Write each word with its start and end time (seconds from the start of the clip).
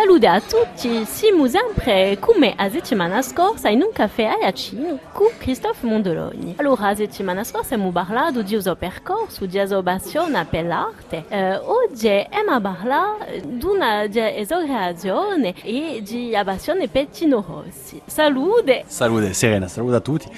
Salute 0.00 0.28
a 0.28 0.40
tutti, 0.40 1.04
siamo 1.06 1.48
sempre 1.48 2.18
come 2.20 2.54
a 2.56 2.70
settimana 2.70 3.20
scorsa 3.20 3.68
in 3.68 3.82
un 3.82 3.90
caffè 3.92 4.26
a 4.26 4.36
Iacino 4.42 5.00
con 5.12 5.26
Christophe 5.36 5.84
Mondoloni. 5.88 6.54
Allora, 6.58 6.90
a 6.90 6.94
settimana 6.94 7.42
scorsa 7.42 7.74
abbiamo 7.74 7.90
parlato 7.90 8.42
di 8.42 8.54
uso 8.54 8.76
percorso 8.76 9.44
di 9.44 9.58
asobazione 9.58 10.46
per 10.48 10.66
l'arte. 10.66 11.24
Eh, 11.28 11.56
oggi 11.56 12.06
abbiamo 12.06 12.60
parlato 12.60 13.24
di 13.44 13.64
una 13.64 14.04
esagerazione 14.04 15.52
e 15.64 16.00
di 16.06 16.32
abbazione 16.36 16.86
per 16.86 17.06
Tino 17.06 17.44
Rossi. 17.44 18.00
Salute! 18.06 18.84
Salute, 18.86 19.32
Serena, 19.32 19.66
salute 19.66 19.96
a 19.96 20.00
tutti. 20.00 20.30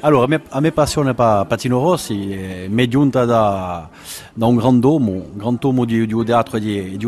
Allora, 0.00 0.24
a 0.24 0.28
me, 0.28 0.42
a 0.46 0.60
me 0.60 0.72
passione 0.72 1.14
per 1.14 1.46
Patino 1.48 1.80
Rossi 1.80 2.32
eh, 2.32 2.66
mi 2.68 2.84
è 2.84 2.86
giunta 2.86 3.24
da, 3.24 3.88
da 4.34 4.44
un 4.44 4.56
grand'uomo, 4.56 5.10
un 5.10 5.30
grand'uomo 5.32 5.86
di, 5.86 6.04
di 6.04 6.24
teatro 6.24 6.58
e 6.58 6.60
di, 6.60 6.96
di 6.98 7.06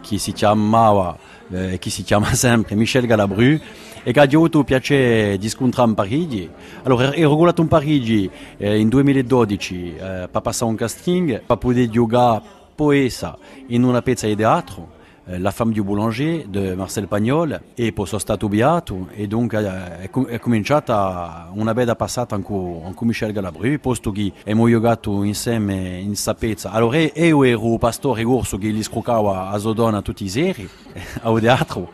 che 0.00 0.18
si 0.18 0.32
chiamava, 0.32 1.16
eh, 1.50 1.78
che 1.78 1.90
si 1.90 2.02
chiama 2.02 2.32
sempre 2.34 2.74
Michel 2.74 3.06
Galabru, 3.06 3.58
e 4.02 4.12
che 4.12 4.20
ha 4.20 4.22
avuto 4.22 4.60
il 4.60 4.64
piacere 4.64 5.38
di 5.38 5.48
scontrare 5.48 5.90
a 5.90 5.94
Parigi. 5.94 6.48
Allora, 6.84 7.14
ero 7.14 7.30
regolato 7.30 7.60
in 7.62 7.68
Parigi 7.68 8.30
eh, 8.56 8.78
in 8.78 8.88
2012 8.88 9.94
eh, 9.96 10.28
per 10.30 10.40
passare 10.42 10.70
un 10.70 10.76
casting, 10.76 11.42
per 11.42 11.58
poter 11.58 11.88
giocare 11.88 12.42
poesa 12.74 13.36
in 13.66 13.82
una 13.82 14.00
pezza 14.02 14.26
di 14.26 14.36
teatro. 14.36 14.98
Eh, 15.30 15.38
la 15.38 15.52
femme 15.52 15.72
du 15.72 15.84
boulanger 15.84 16.46
di 16.46 16.74
Marcel 16.74 17.06
Pagnol 17.06 17.60
e 17.74 17.92
poi 17.92 18.06
sono 18.06 18.20
stato 18.20 18.48
beato 18.48 19.08
e 19.12 19.28
dunque 19.28 19.58
è, 19.60 20.10
è 20.10 20.38
cominciata 20.40 21.50
una 21.52 21.72
bella 21.72 21.94
passata 21.94 22.36
con, 22.38 22.92
con 22.94 23.06
Michel 23.06 23.30
Galabru 23.30 23.78
posto 23.78 24.10
che 24.10 24.32
abbiamo 24.40 24.68
giocato 24.68 25.22
insieme 25.22 25.98
in 25.98 26.16
sapezza 26.16 26.72
allora 26.72 26.98
io 26.98 27.44
ero 27.44 27.78
pastore 27.78 28.24
corso 28.24 28.58
che 28.58 28.70
gli 28.70 28.82
scroccava 28.82 29.50
a 29.50 29.58
Zodona 29.58 30.02
tutti 30.02 30.24
i 30.24 30.28
seri 30.28 30.68
a 31.22 31.38
teatro 31.38 31.92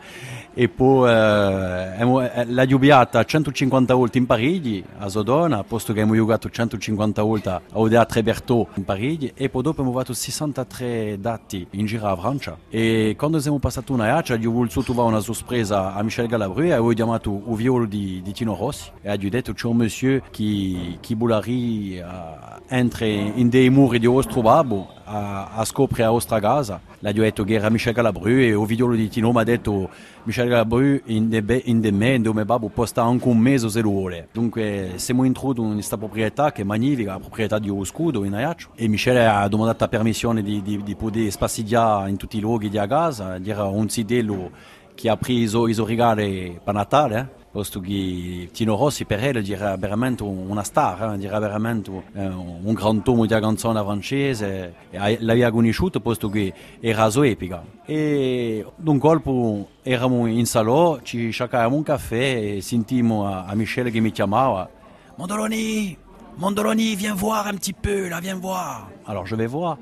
e 0.59 0.69
poi 0.69 1.07
eh, 1.07 2.45
la 2.47 2.65
giubiata 2.65 3.23
150 3.23 3.93
volte 3.93 4.17
in 4.17 4.25
Parigi 4.25 4.83
a 4.97 5.07
Zodona, 5.07 5.63
posto 5.63 5.93
che 5.93 6.01
abbiamo 6.01 6.19
giocato 6.19 6.49
150 6.49 7.21
volte 7.21 7.49
a 7.49 7.61
Teatro 7.71 8.23
Bertò 8.23 8.67
in 8.73 8.83
Parigi 8.83 9.31
e 9.35 9.49
poi 9.49 9.61
dopo 9.61 9.81
abbiamo 9.81 9.99
fatto 9.99 10.13
63 10.13 11.19
dati 11.19 11.67
in 11.71 11.85
giro 11.85 12.07
a 12.07 12.15
Francia. 12.17 12.57
E 12.69 13.13
quando 13.15 13.39
siamo 13.39 13.59
passati 13.59 13.91
una 13.91 14.15
accia 14.15 14.33
io 14.33 14.49
ho 14.49 14.53
voluto 14.53 14.81
trovare 14.81 15.09
una 15.09 15.19
sorpresa 15.19 15.93
a 15.93 16.01
Michel 16.01 16.25
Galabru 16.25 16.63
e 16.63 16.75
ho 16.75 16.89
chiamato 16.89 17.39
il 17.49 17.55
violo 17.55 17.85
di, 17.85 18.23
di 18.23 18.31
Tino 18.31 18.55
Rossi 18.55 18.89
e 19.03 19.11
ho 19.11 19.29
detto 19.29 19.53
c'è 19.53 19.67
un 19.67 19.77
monsieur 19.77 20.23
che, 20.31 20.97
che 20.99 21.13
vuole 21.13 21.35
uh, 21.35 22.63
entrare 22.67 23.31
in 23.35 23.47
dei 23.49 23.69
muri 23.69 23.99
di 23.99 24.07
Ostrobabo 24.07 24.96
a, 25.07 25.49
a 25.53 25.65
scoprire 25.65 26.03
a 26.03 26.11
Ostra 26.11 26.39
Gaza 26.39 26.81
l'ha 26.99 27.11
detto 27.11 27.43
che 27.43 27.53
era 27.53 27.69
Michel 27.69 27.93
Galabru 27.93 28.27
e 28.27 28.47
il 28.47 28.65
violo 28.65 28.95
di 28.95 29.07
Tino 29.07 29.31
mi 29.31 29.39
ha 29.39 29.43
detto 29.43 29.89
Michel 30.23 30.49
Galabru 30.49 31.01
in 31.05 31.29
de, 31.29 31.61
in 31.65 31.79
de 31.79 31.91
me, 31.91 32.19
dove 32.19 32.43
babbo 32.43 32.67
può 32.67 32.85
stare 32.85 33.07
anche 33.07 33.27
un 33.27 33.37
mese 33.37 33.69
se 33.69 33.81
lo 33.81 33.89
vuole. 33.89 34.27
Dunque 34.31 34.93
siamo 34.95 35.23
introdotto 35.23 35.63
in 35.63 35.73
questa 35.73 35.97
proprietà 35.97 36.51
che 36.51 36.63
è 36.63 36.65
magnifica, 36.65 37.13
la 37.13 37.19
proprietà 37.19 37.59
di 37.59 37.69
Oscudo 37.69 38.23
in 38.25 38.33
Ajaccio. 38.33 38.69
E 38.75 38.87
Michel 38.87 39.17
ha 39.17 39.47
domandato 39.47 39.83
la 39.83 39.89
permissione 39.89 40.41
di, 40.41 40.61
di, 40.61 40.83
di 40.83 40.95
poter 40.95 41.31
spaziare 41.31 42.09
in 42.09 42.17
tutti 42.17 42.37
i 42.37 42.41
luoghi 42.41 42.69
di 42.69 42.77
casa, 42.87 43.37
dire 43.37 43.61
un 43.61 43.87
zidello 43.87 44.51
che 44.97 45.09
ha 45.09 45.15
preso 45.15 45.67
i 45.67 45.75
regali 45.77 46.59
per 46.61 46.73
Natale. 46.73 47.19
Eh? 47.19 47.45
posto 47.49 47.79
che 47.79 48.49
Tino 48.53 48.75
Rossi 48.75 49.05
per 49.05 49.33
lui 49.33 49.51
era 49.51 49.75
veramente 49.77 50.21
una 50.21 50.61
star, 50.61 51.17
eh? 51.17 51.25
era 51.25 51.39
veramente 51.39 51.89
eh, 52.13 52.27
un 52.27 52.73
gran 52.73 53.01
tomo 53.01 53.25
di 53.25 53.33
canzone 53.33 53.81
francese, 53.81 54.75
l'aveva 54.91 55.49
conosciuto 55.49 55.99
posto 55.99 56.29
che 56.29 56.53
era 56.79 57.09
so 57.09 57.23
epica. 57.23 57.63
E 57.83 58.63
d'un 58.75 58.99
colpo 58.99 59.69
eravamo 59.81 60.27
in 60.27 60.45
salò, 60.45 60.99
ci 61.01 61.31
cercavamo 61.31 61.75
un 61.75 61.81
caffè 61.81 62.57
e 62.57 62.61
sentimmo 62.61 63.25
a 63.25 63.51
Michele 63.55 63.89
che 63.89 64.01
mi 64.01 64.11
chiamava 64.11 64.69
Mondoloni, 65.15 65.97
Mondoloni, 66.39 66.95
viens 66.95 67.15
voir 67.15 67.47
un 67.47 67.55
petit 67.55 67.73
peu, 67.73 68.09
là, 68.09 68.19
viens 68.19 68.35
voir. 68.35 68.89
Alors 69.07 69.25
je 69.25 69.35
vais 69.35 69.47
voir. 69.47 69.77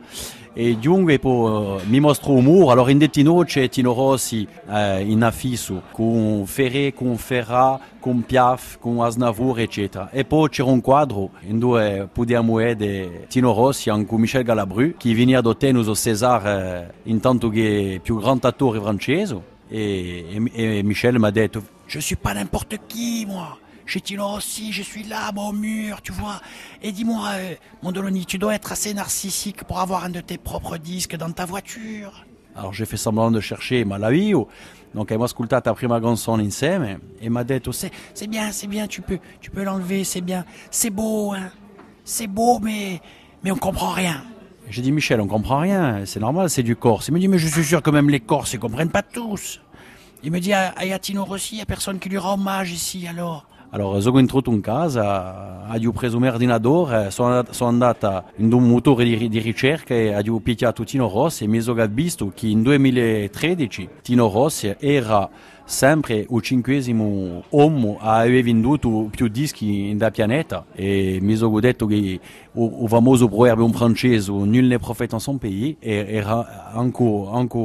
E 0.56 0.78
Jung 0.78 1.20
poi 1.20 1.82
mi 1.88 2.00
mostra 2.00 2.32
un 2.32 2.44
muro, 2.44 2.72
allora 2.72 2.92
in 2.92 2.98
detino 2.98 3.44
c'è 3.44 3.68
Tino 3.68 3.94
Rossi 3.94 4.48
eh, 4.70 5.02
in 5.02 5.22
affisso 5.22 5.82
con 5.92 6.46
Ferré, 6.46 6.94
con 6.94 7.18
Ferra, 7.18 7.78
con 8.00 8.22
Piaf, 8.22 8.80
con 8.80 9.02
Asnavour, 9.02 9.60
eccetera. 9.60 10.10
E 10.12 10.24
poi 10.24 10.48
c'era 10.48 10.70
un 10.70 10.80
quadro 10.80 11.32
in 11.42 11.60
cui 11.60 12.08
potevamo 12.10 12.56
vedere 12.56 13.26
Tino 13.28 13.54
Rossi 13.54 13.90
con 13.90 14.22
Michel 14.22 14.44
Galabru, 14.44 14.94
che 14.96 15.14
veniva 15.14 15.42
da 15.42 15.54
Tenus 15.54 15.92
César 16.00 16.48
eh, 16.48 16.94
intanto 17.04 17.50
che 17.50 17.96
è 17.96 18.00
più 18.00 18.18
grande 18.18 18.48
attore. 18.48 18.80
E, 19.68 20.50
e, 20.54 20.78
e 20.78 20.84
Michel 20.84 21.20
mi 21.20 21.26
ha 21.26 21.32
detto, 21.32 21.62
je 21.88 22.00
suis 22.00 22.18
pas 22.18 22.34
n'importe 22.34 22.80
qui, 22.88 23.26
moi. 23.26 23.64
Chez 23.86 24.02
Tino 24.02 24.28
Rossi, 24.28 24.72
je 24.72 24.82
suis 24.82 25.04
là, 25.04 25.32
mon 25.34 25.54
mur, 25.54 26.02
tu 26.02 26.12
vois. 26.12 26.42
Et 26.82 26.92
dis-moi, 26.92 27.30
euh, 27.36 27.54
Mondoloni, 27.84 28.26
tu 28.26 28.40
dois 28.40 28.56
être 28.56 28.72
assez 28.72 28.94
narcissique 28.94 29.64
pour 29.64 29.80
avoir 29.80 30.06
un 30.06 30.10
de 30.10 30.22
tes 30.22 30.40
propres 30.40 30.78
disques 30.78 31.16
dans 31.16 31.32
ta 31.32 31.46
voiture. 31.46 32.26
Alors 32.56 32.74
j'ai 32.74 32.86
fait 32.86 32.98
semblant 32.98 33.32
de 33.32 33.40
chercher, 33.42 33.86
ma 33.86 33.98
la 34.00 34.14
io. 34.14 34.48
Donc 34.94 35.12
elle 35.12 35.20
m'a 35.20 35.26
ascolté 35.26 35.56
ta 35.62 35.74
prima 35.74 36.00
canzone 36.00 36.40
insieme 36.40 37.00
et 37.22 37.30
m'a 37.30 37.44
dit 37.44 37.60
c'est 37.74 37.92
c'est 38.14 38.28
bien, 38.28 38.52
c'est 38.54 38.68
bien, 38.68 38.88
tu 38.88 39.02
peux 39.02 39.20
tu 39.42 39.52
peux 39.52 39.64
l'enlever, 39.64 40.06
c'est 40.06 40.22
bien. 40.22 40.46
C'est 40.72 40.90
beau 40.90 41.34
hein. 41.34 41.52
C'est 42.06 42.28
beau 42.28 42.60
mais 42.60 43.02
mais 43.44 43.52
on 43.52 43.58
comprend 43.58 43.90
rien. 43.90 44.24
J'ai 44.70 44.82
dit 44.82 44.94
Michel, 44.94 45.20
on 45.22 45.28
comprend 45.28 45.60
rien, 45.60 46.06
c'est 46.06 46.22
normal, 46.22 46.50
c'est 46.50 46.64
du 46.64 46.76
Corse. 46.76 47.10
Il 47.10 47.14
me 47.14 47.20
dit 47.20 47.28
mais 47.28 47.38
je 47.38 47.48
suis 47.48 47.64
sûr 47.64 47.82
que 47.84 47.90
même 47.90 48.10
les 48.10 48.22
Corses 48.22 48.54
ils 48.54 48.60
comprennent 48.60 48.90
pas 48.90 49.04
tous. 49.04 49.60
Il 50.24 50.32
me 50.32 50.40
dit 50.40 50.54
à, 50.54 50.74
à 50.78 51.00
Tino 51.00 51.26
Rossi, 51.26 51.56
il 51.56 51.58
n'y 51.58 51.62
a 51.62 51.66
personne 51.66 52.00
qui 52.00 52.08
lui 52.08 52.18
rend 52.18 52.36
hommage 52.36 52.72
ici 52.72 53.06
alors. 53.06 53.46
Allora, 53.76 54.00
sono 54.00 54.20
entrato 54.20 54.52
in 54.52 54.62
casa, 54.62 55.68
ho 55.70 55.92
preso 55.92 56.16
un 56.16 56.24
ordinatore, 56.24 57.12
sono, 57.12 57.44
sono 57.50 57.70
andato 57.70 58.24
in 58.38 58.54
un 58.54 58.70
motore 58.70 59.04
di, 59.04 59.28
di 59.28 59.40
ricerca 59.40 59.94
e 59.94 60.16
ho 60.16 60.40
picchiato 60.40 60.86
Tino 60.86 61.10
Rossi 61.10 61.44
e 61.44 61.48
mi 61.48 61.60
sono 61.60 61.86
visto 61.88 62.32
che 62.34 62.48
in 62.48 62.62
2013 62.62 63.90
Tino 64.02 64.30
Rossi 64.30 64.74
era 64.80 65.30
sempre 65.66 66.26
il 66.30 66.42
cinquesimo 66.42 67.44
uomo 67.50 67.98
a 68.00 68.20
aver 68.20 68.44
venduto 68.44 69.10
più 69.12 69.28
dischi 69.28 69.94
da 69.98 70.10
pianeta 70.10 70.68
e 70.74 71.18
mi 71.20 71.36
sono 71.36 71.60
detto 71.60 71.86
che 71.86 71.96
il 71.96 72.88
famoso 72.88 73.28
proverbio 73.28 73.68
francese 73.74 74.32
nul 74.32 74.68
n'est 74.68 74.80
prophète 74.80 75.16
en 75.16 75.20
son 75.20 75.38
pays 75.38 75.76
era 75.82 76.72
anche, 76.72 77.26
anche 77.30 77.58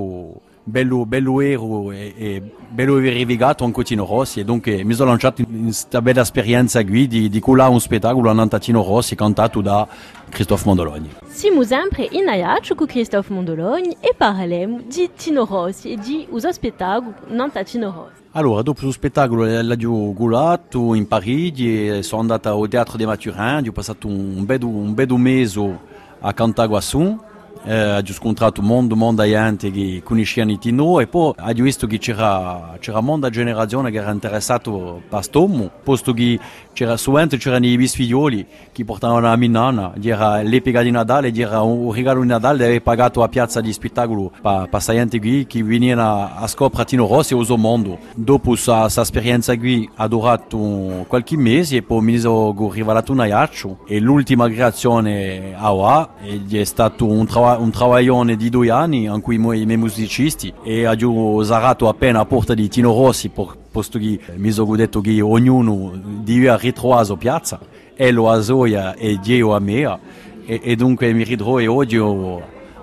bello, 0.71 1.05
bello 1.05 1.41
ero 1.41 1.93
e, 1.93 2.15
e 2.17 2.43
bello 2.69 2.95
verificato 2.95 3.65
anche 3.65 3.83
Tino 3.83 4.07
Rossi 4.07 4.41
e 4.41 4.45
dunque 4.45 4.85
mi 4.85 4.95
sono 4.95 5.11
lanciato 5.11 5.43
in 5.43 5.65
questa 5.65 6.01
bella 6.01 6.23
esperienza 6.23 6.83
qui 6.85 7.07
di, 7.07 7.29
di 7.29 7.41
colare 7.41 7.71
un 7.71 7.81
spettacolo 7.81 8.31
a 8.31 8.59
Tino 8.59 8.83
Rossi 8.83 9.15
cantato 9.15 9.61
da 9.61 9.87
Christophe 10.29 10.63
Mondoloni. 10.67 11.11
Siamo 11.27 11.63
sempre 11.65 12.09
in 12.13 12.29
Ajaccio 12.29 12.75
con 12.75 12.87
Christophe 12.87 13.33
Mondoloni 13.33 13.97
e 14.01 14.15
parleremo 14.17 14.83
di 14.87 15.11
Tino 15.17 15.45
Rossi 15.45 15.93
e 15.93 15.97
di 15.99 16.27
uso 16.31 16.51
spettacolo 16.53 17.15
Nanta 17.29 17.63
Tino 17.63 17.91
Rossi. 17.91 18.23
Allora, 18.33 18.63
dopo 18.63 18.85
lo 18.85 18.93
spettacolo 18.93 19.45
l'ho 19.45 20.13
gulato 20.13 20.95
in 20.95 21.09
Parigi 21.09 21.89
e 21.89 22.03
sono 22.05 22.21
andato 22.21 22.49
al 22.49 22.69
Teatro 22.69 22.97
de 22.97 23.05
Maturin, 23.05 23.65
ho 23.67 23.73
passato 23.73 24.07
un 24.07 24.45
bel, 24.45 24.63
un 24.63 24.95
bel 24.95 25.13
mese 25.15 25.79
a 26.21 26.33
Cantaguassun 26.33 27.29
eh, 27.65 27.97
ho 27.99 28.13
scontrato 28.13 28.63
mondo, 28.63 28.97
mondo 28.97 29.23
gente 29.25 29.71
che 29.71 30.03
conoscevano 30.05 30.59
Tino 30.59 31.01
e 31.01 31.07
poi 31.07 31.33
ho 31.37 31.53
visto 31.55 31.87
che 31.87 31.99
c'era, 31.99 32.77
c'era 32.79 33.01
molta 33.01 33.29
generazione 33.31 33.91
che 33.91 33.99
era 33.99 34.11
interessato 34.11 35.03
a 35.09 35.23
Stomo, 35.23 35.71
posto 35.83 36.13
che 36.13 36.39
c'era 36.73 36.97
sovente 36.97 37.37
c'erano 37.37 37.67
i 37.67 37.77
bisfiglioli 37.77 38.47
che 38.73 38.85
portavano 38.85 39.21
la 39.21 39.37
minana, 39.37 39.93
era 40.03 40.41
l'epica 40.43 40.83
di 40.83 40.91
Natale, 40.91 41.33
era 41.35 41.61
un 41.63 41.93
regalo 41.93 42.21
di 42.23 42.29
Natale 42.29 42.65
aveva 42.65 42.81
pagato 42.81 43.23
a 43.23 43.29
piazza 43.29 43.61
di 43.61 43.73
spettacolo 43.73 44.33
per 44.41 44.69
questa 44.71 44.93
gente 44.93 45.19
qui 45.19 45.47
che 45.47 45.63
veniva 45.63 46.37
a 46.37 46.47
scoprire 46.47 46.85
Tino 46.85 47.07
Rossi 47.07 47.35
e 47.35 47.37
uso 47.37 47.57
mondo. 47.57 47.99
Dopo 48.15 48.51
questa 48.51 48.87
esperienza 48.87 49.57
qui 49.57 49.89
ha 49.97 50.09
durato 50.09 51.05
qualche 51.07 51.37
mese 51.37 51.77
e 51.77 51.83
poi 51.83 52.03
mi 52.03 52.19
sono 52.19 52.71
rivelato 52.73 53.13
un 53.13 53.21
aiaccio. 53.21 53.79
E 53.87 54.01
l'ultima 54.01 54.49
creazione 54.49 55.55
a 55.57 55.73
Oa 55.73 56.15
è 56.21 56.65
stato 56.65 57.07
un 57.07 57.27
lavoro 57.27 57.40
un 57.41 57.71
travaglione 57.71 58.37
di 58.37 58.49
due 58.49 58.71
anni 58.71 59.05
in 59.05 59.21
cui 59.21 59.37
i 59.37 59.39
miei 59.39 59.77
musicisti 59.77 60.53
e 60.63 60.87
ho 60.87 61.35
usato 61.35 61.89
appena 61.89 62.21
a 62.21 62.25
porta 62.25 62.55
di 62.55 62.69
Tino 62.69 62.93
Rossi 62.93 63.31
posto 63.31 63.99
che 63.99 64.19
mi 64.37 64.51
sono 64.51 64.77
detto 64.77 65.01
che 65.01 65.21
ognuno 65.21 65.93
deve 66.23 66.57
ritrovare 66.59 67.17
piazza 67.17 67.59
e 67.95 68.11
lo 68.11 68.31
a 68.31 68.95
e 68.97 69.19
Dio 69.21 69.55
a 69.55 69.59
me 69.59 69.99
e, 70.47 70.61
e 70.63 70.77
dunque 70.77 71.13
mi 71.13 71.25
ritrovo 71.25 71.73
oggi 71.73 71.97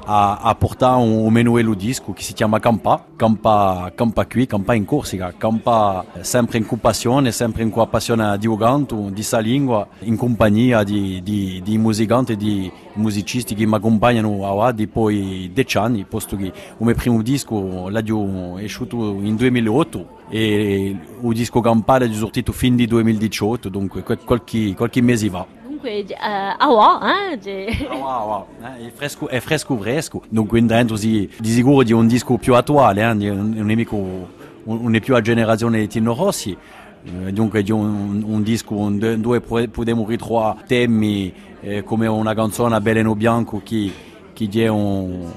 a, 0.10 0.38
a 0.38 0.56
portato 0.56 1.00
un 1.00 1.32
menuello 1.32 1.74
disco 1.74 2.14
che 2.14 2.24
si 2.24 2.34
chiama 2.34 2.60
Campa, 2.60 3.06
Campa, 3.18 3.92
Campa 3.94 4.26
qui, 4.26 4.48
Campa 4.48 4.74
in 4.74 4.86
Corsica, 4.86 5.34
Campa 5.38 6.06
sempre 6.22 6.58
in 6.58 6.66
compassione, 6.66 7.32
sempre 7.34 7.64
in 7.64 7.72
passione 7.90 8.38
di 8.38 8.48
canto, 8.58 9.10
di 9.12 9.22
sa 9.22 9.40
lingua, 9.40 9.86
in 10.00 10.16
compagnia 10.16 10.84
di, 10.84 11.22
di, 11.22 11.62
di 11.62 11.78
musicanti 11.78 12.32
e 12.34 12.38
di 12.38 12.72
musicisti 12.94 13.54
che 13.54 13.66
mi 13.66 13.76
accompagnano 13.76 14.48
a 14.48 14.72
di 14.72 14.88
poi 14.88 15.52
dieci 15.54 15.78
anni, 15.78 16.06
posto 16.06 16.38
che 16.38 16.46
il 16.46 16.54
mio 16.78 16.96
primo 16.96 17.22
disco 17.22 17.90
l'ho 17.90 18.54
uscito 18.54 18.96
in 19.22 19.36
2008 19.36 20.16
e 20.30 20.96
il 21.22 21.34
disco 21.34 21.60
Campa 21.60 21.98
è 21.98 22.12
sortito 22.14 22.54
fin 22.54 22.78
di 22.78 22.88
2018, 22.88 23.68
dunque 23.68 24.04
qualche, 24.04 24.74
qualche 24.74 25.02
mese 25.02 25.30
fa. 25.30 25.58
Dunque, 25.78 26.06
uh, 26.10 26.56
awa, 26.58 27.00
eh? 27.36 27.88
Awa, 27.88 28.14
awa, 28.16 28.46
eh? 28.80 28.88
È 28.88 28.92
fresco, 28.92 29.28
è 29.28 29.40
fresco 29.40 29.78
fresco. 29.78 30.24
Dunque 30.28 30.60
dentro 30.66 30.96
si, 30.96 31.30
di 31.38 31.50
sicuro 31.50 31.84
di 31.84 31.94
un 31.94 32.08
disco 32.08 32.38
più 32.38 32.56
attuale, 32.56 33.08
eh? 33.08 33.14
non, 33.14 33.70
è 33.70 33.76
mica, 33.76 33.96
non 33.96 34.96
è 34.96 35.00
più 35.00 35.14
la 35.14 35.22
generazione 35.22 35.80
di 35.82 35.88
Tino 35.88 36.16
Rossi. 36.16 36.58
Eh, 37.04 37.32
dunque 37.32 37.62
di 37.62 37.72
un, 37.72 38.24
un 38.26 38.42
disco 38.42 38.90
dove 38.90 39.40
possiamo 39.40 40.06
ritrovare 40.08 40.64
temi 40.66 41.32
eh, 41.62 41.84
come 41.84 42.08
una 42.08 42.34
canzone 42.34 42.82
Beleno 42.82 43.14
Bianco 43.16 43.62
che, 43.64 43.92
che 44.34 44.50
è 44.52 44.68
un 44.68 45.32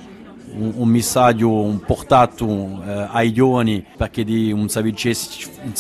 un, 0.54 0.72
un 0.76 0.88
messaggio 0.88 1.80
portato 1.86 2.82
eh, 2.84 3.06
ai 3.10 3.32
giovani 3.32 3.84
perché 3.96 4.24
di 4.24 4.52
non 4.52 4.68
si 4.68 4.78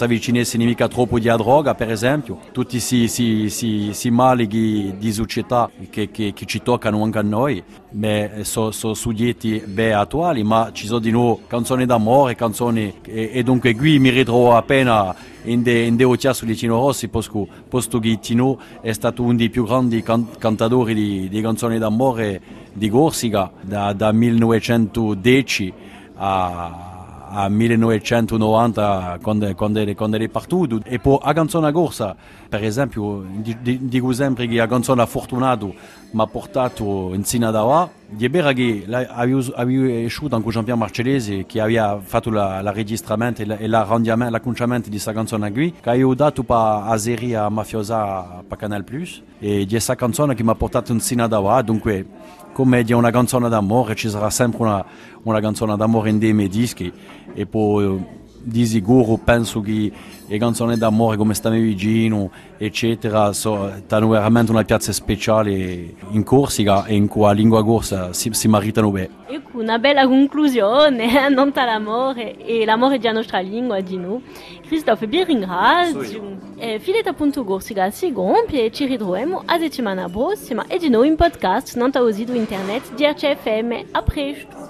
avvicinesse 0.02 0.58
mica 0.58 0.88
troppo 0.88 1.18
di 1.18 1.28
droga 1.28 1.74
per 1.74 1.90
esempio. 1.90 2.38
Tutti 2.52 2.78
questi 2.78 4.10
mali 4.10 4.46
di 4.46 5.12
società 5.12 5.70
che, 5.90 6.10
che, 6.10 6.32
che, 6.34 6.46
ci 6.46 6.62
toccano 6.62 7.02
anche 7.02 7.18
a 7.18 7.22
noi. 7.22 7.62
Sono 7.90 8.42
so, 8.42 8.70
so 8.70 8.94
soggetti 8.94 9.62
ben 9.66 9.94
attuali 9.94 10.42
ma 10.42 10.70
ci 10.72 10.86
sono 10.86 11.00
di 11.00 11.10
nuovo 11.10 11.40
canzoni 11.46 11.86
d'amore 11.86 12.36
canzoni 12.36 13.00
e, 13.04 13.30
e 13.32 13.42
dunque 13.42 13.74
qui 13.74 13.98
mi 13.98 14.10
ritrovo 14.10 14.56
appena 14.56 15.14
in 15.44 15.62
de, 15.62 15.84
in 15.84 15.96
de 15.96 16.04
Otiasso 16.04 16.44
di 16.44 16.54
Tino 16.54 16.76
Rossi 16.76 17.08
posto, 17.08 17.46
posto 17.68 17.98
che 17.98 18.18
Tino 18.18 18.58
è 18.80 18.92
stato 18.92 19.22
uno 19.22 19.34
dei 19.34 19.50
più 19.50 19.64
grandi 19.64 20.02
can, 20.02 20.28
cantatori 20.38 20.94
di, 20.94 21.28
di 21.28 21.40
canzoni 21.40 21.78
d'amore 21.78 22.40
di 22.72 22.88
Corsica 22.88 23.50
da, 23.60 23.92
da 23.92 24.12
1910 24.12 25.72
a 26.16 26.88
a 27.32 27.48
1990 27.48 29.18
quando, 29.22 29.54
quando, 29.54 29.94
quando 29.94 30.16
è 30.16 30.28
partito 30.28 30.80
e 30.82 30.98
poi 30.98 31.18
a 31.22 31.32
canzone 31.32 31.70
corsa 31.70 32.16
per 32.50 32.64
esempio 32.64 33.24
dico 33.62 34.12
sempre 34.12 34.48
che 34.48 34.60
a 34.60 34.66
canzone 34.66 35.06
Fortunato 35.06 35.72
mi 36.10 36.20
ha 36.20 36.26
portato 36.26 37.14
in 37.14 37.24
Sina 37.24 37.52
d'Awa 37.52 37.88
di 38.08 38.26
vera 38.26 38.52
che 38.52 38.84
avevo 38.88 39.86
esciuto 39.86 40.34
anche 40.34 40.50
Jean-Pierre 40.50 40.80
Marcellesi 40.80 41.44
che 41.46 41.60
aveva 41.60 42.00
fatto 42.02 42.28
la, 42.28 42.60
la 42.60 42.72
registramento 42.72 43.42
e 43.42 43.68
l'acconciamento 43.68 44.86
di 44.86 44.94
questa 44.94 45.12
canzone 45.12 45.52
qui 45.52 45.72
che 45.80 45.90
avevo 45.90 46.12
dato 46.16 46.42
per 46.42 46.56
a 46.56 46.98
serie 46.98 47.48
mafiosa 47.48 48.42
per 48.46 48.58
Canal 48.58 48.82
Plus. 48.82 49.22
E 49.38 49.58
di 49.58 49.68
questa 49.68 49.94
canzone 49.94 50.34
che 50.34 50.42
mi 50.42 50.50
ha 50.50 50.56
portato 50.56 50.90
in 50.90 50.98
Sina 50.98 51.28
d'Awa 51.28 51.62
dunque 51.62 52.04
come 52.52 52.82
di 52.82 52.92
una 52.92 53.12
canzone 53.12 53.48
d'amore 53.48 53.94
ci 53.94 54.08
sarà 54.08 54.28
sempre 54.28 54.62
una, 54.62 54.84
una 55.22 55.38
canzone 55.38 55.76
d'amore 55.76 56.10
in 56.10 56.18
dei 56.18 56.32
miei 56.32 56.48
dischi. 56.48 56.92
E 57.32 57.46
poi 57.46 58.18
di 58.42 58.64
sicuro 58.66 59.18
penso 59.22 59.60
che 59.60 59.92
le 60.26 60.38
canzoni 60.38 60.76
d'amore 60.76 61.16
come 61.16 61.34
Stammi 61.34 61.60
Vicino 61.60 62.30
eccetera 62.56 63.32
so, 63.32 63.70
hanno 63.88 64.08
veramente 64.08 64.50
una 64.50 64.64
piazza 64.64 64.92
speciale 64.92 65.94
in 66.10 66.22
Corsica 66.24 66.84
e 66.84 66.94
in 66.94 67.08
cui 67.08 67.22
la 67.22 67.32
lingua 67.32 67.64
corsa 67.64 68.12
si, 68.12 68.30
si 68.32 68.48
maritano 68.48 68.90
bene. 68.90 69.08
Ecco, 69.26 69.58
una 69.58 69.78
bella 69.78 70.06
conclusione, 70.06 71.28
non 71.28 71.52
l'amore 71.54 72.36
e 72.36 72.64
l'amore 72.64 72.98
della 72.98 73.12
nostra 73.12 73.40
lingua 73.40 73.80
di 73.80 73.96
noi. 73.96 74.22
Christophe, 74.66 75.06
vi 75.06 75.24
ringrazio. 75.24 76.38
Eh, 76.56 76.78
appunto 77.08 77.44
Corsica 77.44 77.90
si 77.90 78.12
gonfia 78.12 78.62
e 78.62 78.70
ci 78.70 78.86
ritroviamo 78.86 79.42
a 79.44 79.58
settimana 79.58 80.08
prossima 80.08 80.66
e 80.66 80.78
di 80.78 80.88
nuovo 80.88 81.04
in 81.04 81.16
podcast 81.16 81.76
non 81.76 81.90
internet 82.34 82.94
di 82.94 83.04
RCFM. 83.04 83.86
A 83.92 84.02
presto! 84.02 84.69